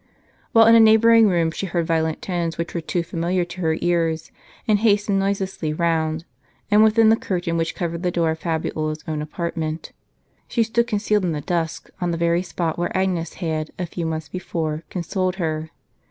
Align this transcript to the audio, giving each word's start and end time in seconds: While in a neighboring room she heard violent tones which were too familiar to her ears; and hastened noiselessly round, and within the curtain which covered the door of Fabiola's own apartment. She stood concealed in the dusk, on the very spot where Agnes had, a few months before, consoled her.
While 0.51 0.65
in 0.65 0.73
a 0.73 0.79
neighboring 0.79 1.27
room 1.27 1.51
she 1.51 1.67
heard 1.67 1.85
violent 1.85 2.23
tones 2.23 2.57
which 2.57 2.73
were 2.73 2.81
too 2.81 3.03
familiar 3.03 3.45
to 3.45 3.61
her 3.61 3.77
ears; 3.81 4.31
and 4.67 4.79
hastened 4.79 5.19
noiselessly 5.19 5.73
round, 5.73 6.25
and 6.71 6.83
within 6.83 7.09
the 7.09 7.15
curtain 7.15 7.55
which 7.55 7.75
covered 7.75 8.01
the 8.01 8.09
door 8.09 8.31
of 8.31 8.39
Fabiola's 8.39 9.03
own 9.07 9.21
apartment. 9.21 9.91
She 10.47 10.63
stood 10.63 10.87
concealed 10.87 11.23
in 11.23 11.33
the 11.33 11.41
dusk, 11.41 11.91
on 12.01 12.09
the 12.09 12.17
very 12.17 12.41
spot 12.41 12.79
where 12.79 12.97
Agnes 12.97 13.33
had, 13.33 13.69
a 13.77 13.85
few 13.85 14.07
months 14.07 14.27
before, 14.27 14.83
consoled 14.89 15.35
her. 15.35 15.69